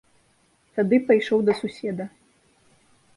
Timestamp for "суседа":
1.61-2.05